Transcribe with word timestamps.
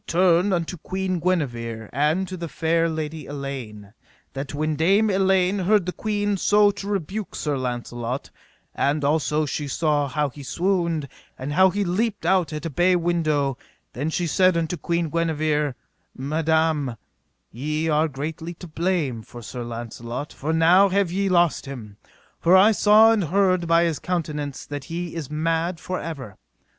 Now 0.07 0.13
turn 0.13 0.49
we 0.49 0.55
unto 0.55 0.77
Queen 0.77 1.19
Guenever 1.19 1.87
and 1.93 2.27
to 2.27 2.35
the 2.35 2.47
fair 2.47 2.89
Lady 2.89 3.27
Elaine, 3.27 3.93
that 4.33 4.51
when 4.51 4.75
Dame 4.75 5.11
Elaine 5.11 5.59
heard 5.59 5.85
the 5.85 5.91
queen 5.91 6.37
so 6.37 6.71
to 6.71 6.87
rebuke 6.87 7.35
Sir 7.35 7.55
Launcelot, 7.55 8.31
and 8.73 9.03
also 9.05 9.45
she 9.45 9.67
saw 9.67 10.07
how 10.07 10.29
he 10.29 10.41
swooned, 10.41 11.07
and 11.37 11.53
how 11.53 11.69
he 11.69 11.83
leaped 11.83 12.25
out 12.25 12.51
at 12.51 12.65
a 12.65 12.69
bay 12.71 12.95
window, 12.95 13.59
then 13.93 14.09
she 14.09 14.25
said 14.25 14.57
unto 14.57 14.75
Queen 14.75 15.09
Guenever: 15.11 15.75
Madam, 16.17 16.95
ye 17.51 17.87
are 17.87 18.07
greatly 18.07 18.55
to 18.55 18.67
blame 18.67 19.21
for 19.21 19.43
Sir 19.43 19.61
Launcelot, 19.63 20.33
for 20.33 20.51
now 20.51 20.89
have 20.89 21.11
ye 21.11 21.29
lost 21.29 21.67
him, 21.67 21.97
for 22.39 22.57
I 22.57 22.71
saw 22.71 23.11
and 23.11 23.25
heard 23.25 23.67
by 23.67 23.83
his 23.83 23.99
countenance 23.99 24.65
that 24.65 24.85
he 24.85 25.13
is 25.13 25.29
mad 25.29 25.79
for 25.79 25.99
ever. 25.99 26.37